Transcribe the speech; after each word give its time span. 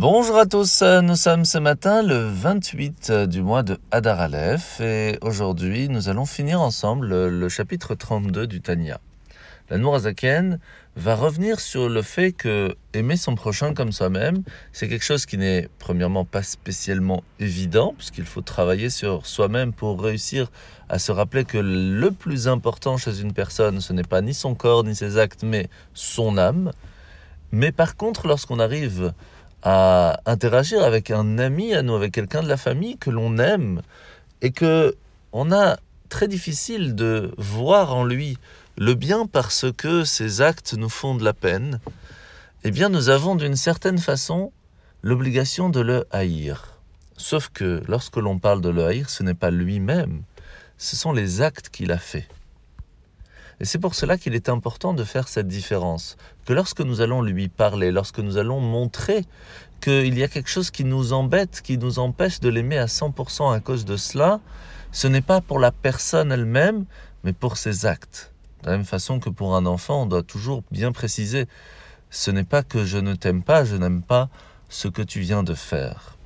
Bonjour 0.00 0.38
à 0.38 0.46
tous, 0.46 0.82
nous 1.02 1.14
sommes 1.14 1.44
ce 1.44 1.58
matin 1.58 2.02
le 2.02 2.26
28 2.26 3.12
du 3.28 3.42
mois 3.42 3.62
de 3.62 3.76
Hadar 3.90 4.18
Aleph 4.18 4.80
et 4.80 5.18
aujourd'hui 5.20 5.90
nous 5.90 6.08
allons 6.08 6.24
finir 6.24 6.62
ensemble 6.62 7.28
le 7.28 7.48
chapitre 7.50 7.94
32 7.94 8.46
du 8.46 8.62
Tanya. 8.62 8.98
La 9.68 9.76
Nourazaken 9.76 10.58
va 10.96 11.14
revenir 11.14 11.60
sur 11.60 11.90
le 11.90 12.00
fait 12.00 12.32
que 12.32 12.74
aimer 12.94 13.18
son 13.18 13.34
prochain 13.34 13.74
comme 13.74 13.92
soi-même, 13.92 14.42
c'est 14.72 14.88
quelque 14.88 15.04
chose 15.04 15.26
qui 15.26 15.36
n'est 15.36 15.68
premièrement 15.78 16.24
pas 16.24 16.42
spécialement 16.42 17.22
évident, 17.38 17.92
puisqu'il 17.94 18.24
faut 18.24 18.40
travailler 18.40 18.88
sur 18.88 19.26
soi-même 19.26 19.74
pour 19.74 20.02
réussir 20.02 20.50
à 20.88 20.98
se 20.98 21.12
rappeler 21.12 21.44
que 21.44 21.58
le 21.58 22.10
plus 22.10 22.48
important 22.48 22.96
chez 22.96 23.20
une 23.20 23.34
personne, 23.34 23.82
ce 23.82 23.92
n'est 23.92 24.02
pas 24.02 24.22
ni 24.22 24.32
son 24.32 24.54
corps 24.54 24.82
ni 24.82 24.94
ses 24.94 25.18
actes, 25.18 25.42
mais 25.42 25.68
son 25.92 26.38
âme. 26.38 26.72
Mais 27.52 27.72
par 27.72 27.96
contre, 27.96 28.28
lorsqu'on 28.28 28.60
arrive 28.60 29.12
à 29.62 30.20
interagir 30.26 30.82
avec 30.82 31.10
un 31.10 31.38
ami 31.38 31.74
à 31.74 31.82
nous, 31.82 31.94
avec 31.94 32.12
quelqu'un 32.12 32.42
de 32.42 32.48
la 32.48 32.56
famille 32.56 32.96
que 32.96 33.10
l'on 33.10 33.38
aime 33.38 33.82
et 34.42 34.52
que 34.52 34.96
on 35.32 35.52
a 35.52 35.78
très 36.08 36.28
difficile 36.28 36.94
de 36.94 37.32
voir 37.36 37.94
en 37.94 38.04
lui 38.04 38.38
le 38.76 38.94
bien 38.94 39.26
parce 39.26 39.66
que 39.76 40.04
ses 40.04 40.40
actes 40.40 40.74
nous 40.74 40.88
font 40.88 41.14
de 41.14 41.24
la 41.24 41.34
peine, 41.34 41.80
eh 42.64 42.70
bien 42.70 42.88
nous 42.88 43.08
avons 43.08 43.36
d'une 43.36 43.56
certaine 43.56 43.98
façon 43.98 44.52
l'obligation 45.02 45.68
de 45.68 45.80
le 45.80 46.06
haïr. 46.10 46.78
Sauf 47.16 47.50
que 47.52 47.82
lorsque 47.86 48.16
l'on 48.16 48.38
parle 48.38 48.60
de 48.62 48.70
le 48.70 48.84
haïr, 48.86 49.10
ce 49.10 49.22
n'est 49.22 49.34
pas 49.34 49.50
lui-même, 49.50 50.22
ce 50.78 50.96
sont 50.96 51.12
les 51.12 51.42
actes 51.42 51.68
qu'il 51.68 51.92
a 51.92 51.98
faits. 51.98 52.26
Et 53.60 53.66
c'est 53.66 53.78
pour 53.78 53.94
cela 53.94 54.16
qu'il 54.16 54.34
est 54.34 54.48
important 54.48 54.94
de 54.94 55.04
faire 55.04 55.28
cette 55.28 55.46
différence. 55.46 56.16
Que 56.46 56.54
lorsque 56.54 56.80
nous 56.80 57.02
allons 57.02 57.20
lui 57.20 57.48
parler, 57.48 57.92
lorsque 57.92 58.18
nous 58.18 58.38
allons 58.38 58.58
montrer 58.60 59.26
qu'il 59.82 60.18
y 60.18 60.22
a 60.22 60.28
quelque 60.28 60.48
chose 60.48 60.70
qui 60.70 60.84
nous 60.84 61.12
embête, 61.12 61.60
qui 61.62 61.76
nous 61.76 61.98
empêche 61.98 62.40
de 62.40 62.48
l'aimer 62.48 62.78
à 62.78 62.86
100% 62.86 63.54
à 63.54 63.60
cause 63.60 63.84
de 63.84 63.98
cela, 63.98 64.40
ce 64.92 65.08
n'est 65.08 65.20
pas 65.20 65.42
pour 65.42 65.58
la 65.58 65.72
personne 65.72 66.32
elle-même, 66.32 66.86
mais 67.22 67.34
pour 67.34 67.58
ses 67.58 67.84
actes. 67.84 68.32
De 68.62 68.70
la 68.70 68.76
même 68.76 68.86
façon 68.86 69.20
que 69.20 69.28
pour 69.28 69.54
un 69.54 69.66
enfant, 69.66 70.02
on 70.02 70.06
doit 70.06 70.22
toujours 70.22 70.62
bien 70.70 70.92
préciser, 70.92 71.46
ce 72.08 72.30
n'est 72.30 72.44
pas 72.44 72.62
que 72.62 72.84
je 72.84 72.98
ne 72.98 73.14
t'aime 73.14 73.42
pas, 73.42 73.64
je 73.64 73.76
n'aime 73.76 74.02
pas 74.02 74.30
ce 74.68 74.88
que 74.88 75.02
tu 75.02 75.20
viens 75.20 75.42
de 75.42 75.54
faire. 75.54 76.16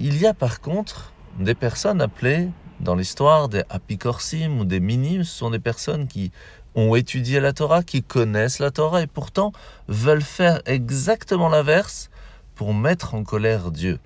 Il 0.00 0.20
y 0.20 0.26
a 0.26 0.34
par 0.34 0.60
contre 0.60 1.12
des 1.38 1.54
personnes 1.54 2.00
appelées 2.00 2.48
dans 2.80 2.94
l'histoire 2.94 3.48
des 3.48 3.62
apikorsim 3.68 4.58
ou 4.58 4.64
des 4.64 4.80
minim, 4.80 5.22
ce 5.22 5.38
sont 5.38 5.50
des 5.50 5.58
personnes 5.58 6.06
qui 6.06 6.32
ont 6.74 6.94
étudié 6.94 7.40
la 7.40 7.52
Torah, 7.52 7.82
qui 7.82 8.02
connaissent 8.02 8.58
la 8.58 8.70
Torah 8.70 9.02
et 9.02 9.06
pourtant 9.06 9.52
veulent 9.88 10.22
faire 10.22 10.60
exactement 10.66 11.48
l'inverse 11.48 12.10
pour 12.54 12.74
mettre 12.74 13.14
en 13.14 13.24
colère 13.24 13.70
Dieu. 13.70 13.98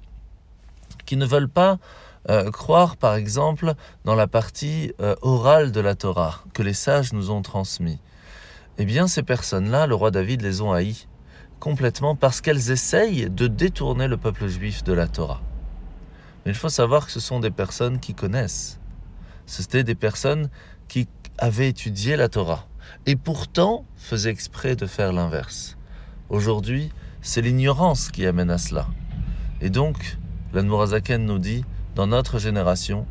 Qui 1.07 1.17
ne 1.17 1.27
veulent 1.27 1.49
pas 1.49 1.79
euh, 2.31 2.51
croire 2.51 2.97
par 2.97 3.15
exemple 3.15 3.75
dans 4.05 4.15
la 4.15 4.27
partie 4.27 4.93
euh, 5.01 5.15
orale 5.21 5.73
de 5.73 5.81
la 5.81 5.95
Torah 5.95 6.43
que 6.55 6.63
les 6.63 6.73
sages 6.73 7.13
nous 7.13 7.31
ont 7.31 7.43
transmis. 7.43 7.99
Eh 8.79 8.87
bien 8.87 9.07
ces 9.07 9.23
personnes-là, 9.23 9.87
le 9.87 9.95
roi 9.95 10.11
David 10.11 10.41
les 10.41 10.63
ont 10.63 10.73
haïs 10.73 11.07
complètement 11.61 12.17
parce 12.17 12.41
qu'elles 12.41 12.71
essayent 12.71 13.31
de 13.31 13.47
détourner 13.47 14.09
le 14.09 14.17
peuple 14.17 14.49
juif 14.49 14.83
de 14.85 14.93
la 14.93 15.07
Torah. 15.07 15.41
Mais 16.45 16.53
il 16.53 16.57
faut 16.57 16.69
savoir 16.69 17.07
que 17.07 17.13
ce 17.13 17.21
sont 17.21 17.41
des 17.41 17.51
personnes 17.51 18.01
qui 18.01 18.15
connaissent. 18.15 18.79
C'était 19.47 19.85
des 19.85 19.95
personnes 19.95 20.51
qui 20.89 21.09
avaient 21.39 21.69
étudié 21.69 22.17
la 22.17 22.29
Torah 22.29 22.67
et 23.07 23.17
pourtant 23.17 23.85
faisaient 23.97 24.31
exprès 24.31 24.77
de 24.77 24.87
faire 24.87 25.13
l'inverse. 25.13 25.77
Aujourd'hui, 26.29 26.91
c'est 27.23 27.41
l'ignorance 27.41 28.11
qui 28.11 28.27
amène 28.27 28.51
à 28.51 28.59
cela. 28.59 28.87
Et 29.61 29.71
donc, 29.71 30.19
l'Anmorazaken 30.53 31.25
nous 31.25 31.39
dit, 31.39 31.65
dans 31.95 32.07
notre 32.07 32.39
génération, 32.39 33.07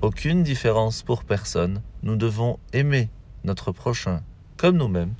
aucune 0.00 0.42
différence 0.42 1.02
pour 1.02 1.24
personne, 1.24 1.80
nous 2.02 2.16
devons 2.16 2.58
aimer 2.72 3.08
notre 3.44 3.70
prochain 3.70 4.22
comme 4.56 4.76
nous-mêmes 4.76 5.14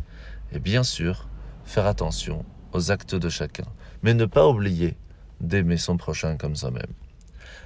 et 0.52 0.58
bien 0.58 0.82
sûr 0.82 1.28
faire 1.64 1.86
attention 1.86 2.44
aux 2.72 2.90
actes 2.90 3.14
de 3.14 3.28
chacun, 3.28 3.66
mais 4.02 4.14
ne 4.14 4.24
pas 4.24 4.48
oublier 4.48 4.96
d'aimer 5.40 5.76
son 5.76 5.96
prochain 5.96 6.36
comme 6.36 6.56
soi-même. 6.56 6.92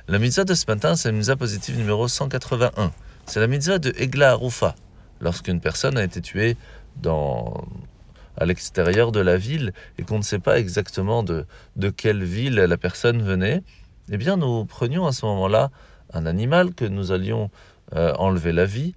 La 0.09 0.21
mitzvah 0.21 0.45
de 0.45 0.55
ce 0.55 0.67
matin, 0.69 0.95
c'est 0.95 1.09
la 1.09 1.19
mitzvah 1.19 1.35
positive 1.35 1.77
numéro 1.77 2.07
181. 2.07 2.93
C'est 3.27 3.41
la 3.41 3.49
mitzvah 3.49 3.81
de 3.81 3.93
Egla 3.97 4.31
Arufa. 4.31 4.77
Lorsqu'une 5.21 5.59
personne 5.59 5.99
a 5.99 6.05
été 6.05 6.21
tuée 6.21 6.57
à 7.05 8.45
l'extérieur 8.45 9.11
de 9.11 9.19
la 9.19 9.37
ville 9.37 9.73
et 9.99 10.05
qu'on 10.05 10.19
ne 10.19 10.23
sait 10.23 10.39
pas 10.39 10.61
exactement 10.61 11.25
de, 11.25 11.45
de 11.75 11.91
quelle 11.91 12.23
ville 12.23 12.55
la 12.55 12.77
personne 12.77 13.21
venait, 13.21 13.65
eh 14.09 14.17
bien 14.17 14.37
nous 14.37 14.65
prenions 14.65 15.09
à 15.09 15.13
ce 15.13 15.27
moment-là 15.27 15.73
un 16.13 16.25
animal 16.25 16.73
que 16.73 16.85
nous 16.85 17.11
allions 17.11 17.51
euh, 17.97 18.15
enlever 18.15 18.53
la 18.53 18.65
vie 18.65 18.95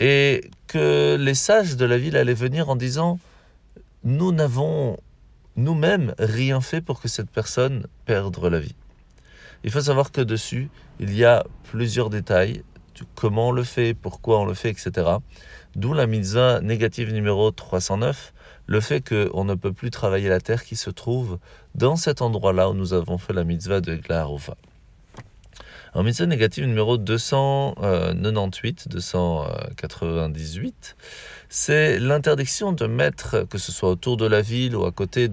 et 0.00 0.50
que 0.68 1.18
les 1.20 1.34
sages 1.34 1.76
de 1.76 1.84
la 1.84 1.98
ville 1.98 2.16
allaient 2.16 2.32
venir 2.32 2.70
en 2.70 2.76
disant 2.76 3.18
nous 4.04 4.32
n'avons 4.32 4.96
nous-mêmes 5.56 6.14
rien 6.18 6.62
fait 6.62 6.80
pour 6.80 7.02
que 7.02 7.08
cette 7.08 7.28
personne 7.28 7.86
perde 8.06 8.42
la 8.42 8.58
vie. 8.58 8.74
Il 9.66 9.72
faut 9.72 9.80
savoir 9.80 10.12
que 10.12 10.20
dessus, 10.20 10.70
il 11.00 11.12
y 11.14 11.24
a 11.24 11.44
plusieurs 11.64 12.08
détails, 12.08 12.62
comment 13.16 13.48
on 13.48 13.52
le 13.52 13.64
fait, 13.64 13.94
pourquoi 13.94 14.38
on 14.38 14.44
le 14.44 14.54
fait, 14.54 14.70
etc. 14.70 15.16
D'où 15.74 15.92
la 15.92 16.06
mitzvah 16.06 16.60
négative 16.60 17.12
numéro 17.12 17.50
309, 17.50 18.32
le 18.66 18.80
fait 18.80 19.00
qu'on 19.00 19.44
ne 19.44 19.54
peut 19.54 19.72
plus 19.72 19.90
travailler 19.90 20.28
la 20.28 20.40
terre 20.40 20.62
qui 20.62 20.76
se 20.76 20.88
trouve 20.88 21.40
dans 21.74 21.96
cet 21.96 22.22
endroit-là 22.22 22.70
où 22.70 22.74
nous 22.74 22.94
avons 22.94 23.18
fait 23.18 23.32
la 23.32 23.42
mitzvah 23.42 23.80
de 23.80 23.96
Glaharova. 23.96 24.56
En 25.94 26.04
mitzvah 26.04 26.26
négative 26.26 26.66
numéro 26.66 26.96
298, 26.96 28.88
298, 28.88 30.96
c'est 31.48 31.98
l'interdiction 31.98 32.70
de 32.70 32.86
mettre, 32.86 33.48
que 33.50 33.58
ce 33.58 33.72
soit 33.72 33.90
autour 33.90 34.16
de 34.16 34.26
la 34.26 34.42
ville 34.42 34.76
ou 34.76 34.84
à 34.84 34.92
côté 34.92 35.26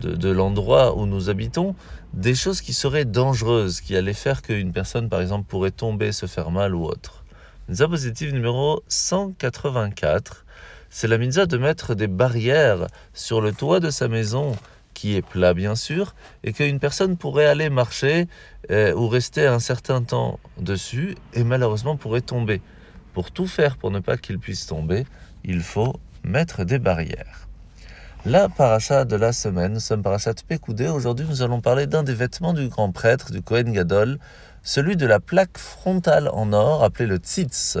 de, 0.00 0.30
l'endroit 0.30 0.96
où 0.96 1.06
nous 1.06 1.30
habitons, 1.30 1.74
des 2.12 2.34
choses 2.34 2.60
qui 2.60 2.72
seraient 2.72 3.04
dangereuses, 3.04 3.80
qui 3.80 3.96
allaient 3.96 4.12
faire 4.12 4.42
qu'une 4.42 4.72
personne, 4.72 5.08
par 5.08 5.20
exemple, 5.20 5.46
pourrait 5.48 5.70
tomber, 5.70 6.12
se 6.12 6.26
faire 6.26 6.50
mal 6.50 6.74
ou 6.74 6.84
autre. 6.84 7.24
Mitzvah 7.68 7.88
positive 7.88 8.32
numéro 8.32 8.82
184, 8.88 10.44
c'est 10.88 11.08
la 11.08 11.18
mitzvah 11.18 11.46
de 11.46 11.58
mettre 11.58 11.94
des 11.94 12.06
barrières 12.06 12.86
sur 13.12 13.40
le 13.40 13.52
toit 13.52 13.80
de 13.80 13.90
sa 13.90 14.08
maison, 14.08 14.56
qui 14.94 15.14
est 15.14 15.22
plat 15.22 15.52
bien 15.52 15.74
sûr, 15.74 16.14
et 16.44 16.52
qu'une 16.52 16.78
personne 16.78 17.16
pourrait 17.16 17.46
aller 17.46 17.68
marcher 17.68 18.28
euh, 18.70 18.94
ou 18.94 19.08
rester 19.08 19.46
un 19.46 19.58
certain 19.58 20.02
temps 20.02 20.38
dessus, 20.58 21.16
et 21.34 21.44
malheureusement 21.44 21.96
pourrait 21.96 22.22
tomber. 22.22 22.62
Pour 23.12 23.30
tout 23.30 23.46
faire 23.46 23.76
pour 23.76 23.90
ne 23.90 24.00
pas 24.00 24.16
qu'il 24.16 24.38
puisse 24.38 24.66
tomber, 24.66 25.04
il 25.44 25.60
faut 25.60 25.94
mettre 26.22 26.64
des 26.64 26.78
barrières. 26.78 27.45
La 28.28 28.48
paracha 28.48 29.04
de 29.04 29.14
la 29.14 29.32
semaine, 29.32 29.74
nous 29.74 29.78
sommes 29.78 30.02
parachat 30.02 30.34
Pekoudé. 30.48 30.88
Aujourd'hui, 30.88 31.24
nous 31.28 31.42
allons 31.42 31.60
parler 31.60 31.86
d'un 31.86 32.02
des 32.02 32.12
vêtements 32.12 32.54
du 32.54 32.66
grand 32.66 32.90
prêtre, 32.90 33.30
du 33.30 33.40
Kohen 33.40 33.70
Gadol, 33.70 34.18
celui 34.64 34.96
de 34.96 35.06
la 35.06 35.20
plaque 35.20 35.56
frontale 35.56 36.28
en 36.32 36.52
or, 36.52 36.82
appelée 36.82 37.06
le 37.06 37.18
tzitz. 37.18 37.78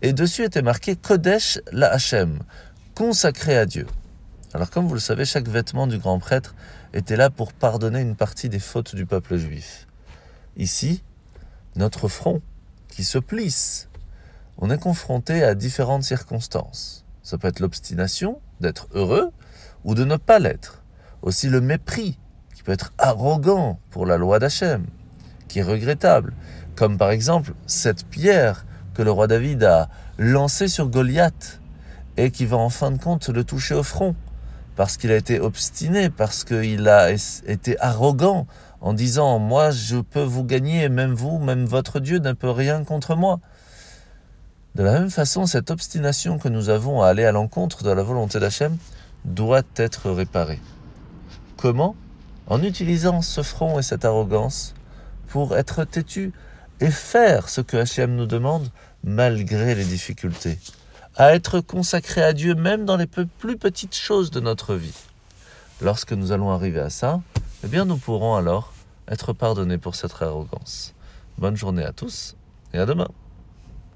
Et 0.00 0.14
dessus 0.14 0.44
était 0.44 0.62
marqué 0.62 0.96
Kodesh 0.96 1.60
la 1.70 1.92
Hachem, 1.92 2.38
consacré 2.94 3.58
à 3.58 3.66
Dieu. 3.66 3.86
Alors, 4.54 4.70
comme 4.70 4.86
vous 4.86 4.94
le 4.94 5.00
savez, 5.00 5.26
chaque 5.26 5.48
vêtement 5.48 5.86
du 5.86 5.98
grand 5.98 6.18
prêtre 6.18 6.54
était 6.94 7.16
là 7.16 7.28
pour 7.28 7.52
pardonner 7.52 8.00
une 8.00 8.16
partie 8.16 8.48
des 8.48 8.58
fautes 8.58 8.94
du 8.94 9.04
peuple 9.04 9.36
juif. 9.36 9.86
Ici, 10.56 11.02
notre 11.76 12.08
front 12.08 12.40
qui 12.88 13.04
se 13.04 13.18
plisse, 13.18 13.90
on 14.56 14.70
est 14.70 14.80
confronté 14.80 15.44
à 15.44 15.54
différentes 15.54 16.04
circonstances. 16.04 17.04
Ça 17.22 17.38
peut 17.38 17.48
être 17.48 17.60
l'obstination 17.60 18.40
d'être 18.60 18.88
heureux 18.94 19.30
ou 19.84 19.94
de 19.94 20.04
ne 20.04 20.16
pas 20.16 20.38
l'être. 20.38 20.82
Aussi 21.22 21.48
le 21.48 21.60
mépris, 21.60 22.18
qui 22.54 22.62
peut 22.62 22.72
être 22.72 22.92
arrogant 22.98 23.78
pour 23.90 24.06
la 24.06 24.16
loi 24.16 24.38
d'Hachem, 24.38 24.86
qui 25.48 25.60
est 25.60 25.64
regrettable. 25.64 26.32
Comme 26.74 26.98
par 26.98 27.10
exemple 27.10 27.52
cette 27.66 28.06
pierre 28.06 28.66
que 28.94 29.02
le 29.02 29.10
roi 29.10 29.26
David 29.26 29.62
a 29.64 29.88
lancée 30.18 30.68
sur 30.68 30.88
Goliath 30.88 31.60
et 32.16 32.30
qui 32.30 32.44
va 32.44 32.56
en 32.56 32.70
fin 32.70 32.90
de 32.90 32.98
compte 32.98 33.28
le 33.28 33.44
toucher 33.44 33.74
au 33.74 33.82
front 33.82 34.14
parce 34.76 34.96
qu'il 34.96 35.12
a 35.12 35.16
été 35.16 35.38
obstiné, 35.40 36.10
parce 36.10 36.44
qu'il 36.44 36.88
a 36.88 37.10
été 37.10 37.78
arrogant 37.80 38.46
en 38.80 38.94
disant 38.94 39.38
Moi 39.38 39.70
je 39.70 39.98
peux 39.98 40.22
vous 40.22 40.44
gagner, 40.44 40.88
même 40.88 41.12
vous, 41.12 41.38
même 41.38 41.64
votre 41.64 42.00
Dieu 42.00 42.18
ne 42.18 42.32
peut 42.32 42.50
rien 42.50 42.84
contre 42.84 43.14
moi. 43.14 43.40
De 44.74 44.82
la 44.82 44.92
même 44.92 45.10
façon, 45.10 45.44
cette 45.44 45.70
obstination 45.70 46.38
que 46.38 46.48
nous 46.48 46.70
avons 46.70 47.02
à 47.02 47.08
aller 47.08 47.24
à 47.24 47.32
l'encontre 47.32 47.82
de 47.84 47.90
la 47.90 48.02
volonté 48.02 48.40
d'Hachem 48.40 48.78
doit 49.26 49.62
être 49.76 50.10
réparée. 50.10 50.60
Comment? 51.58 51.94
En 52.46 52.62
utilisant 52.62 53.20
ce 53.20 53.42
front 53.42 53.78
et 53.78 53.82
cette 53.82 54.06
arrogance 54.06 54.74
pour 55.28 55.56
être 55.56 55.84
têtu 55.84 56.32
et 56.80 56.90
faire 56.90 57.50
ce 57.50 57.60
que 57.60 57.76
Hachem 57.76 58.16
nous 58.16 58.26
demande 58.26 58.68
malgré 59.04 59.74
les 59.74 59.84
difficultés, 59.84 60.58
à 61.16 61.34
être 61.34 61.60
consacré 61.60 62.22
à 62.22 62.32
Dieu 62.32 62.54
même 62.54 62.86
dans 62.86 62.96
les 62.96 63.06
plus 63.06 63.58
petites 63.58 63.94
choses 63.94 64.30
de 64.30 64.40
notre 64.40 64.74
vie. 64.74 64.96
Lorsque 65.82 66.12
nous 66.12 66.32
allons 66.32 66.50
arriver 66.50 66.80
à 66.80 66.90
ça, 66.90 67.20
eh 67.62 67.68
bien 67.68 67.84
nous 67.84 67.98
pourrons 67.98 68.36
alors 68.36 68.72
être 69.06 69.32
pardonnés 69.32 69.78
pour 69.78 69.94
cette 69.94 70.20
arrogance. 70.20 70.94
Bonne 71.38 71.56
journée 71.56 71.84
à 71.84 71.92
tous 71.92 72.36
et 72.72 72.78
à 72.78 72.86
demain. 72.86 73.08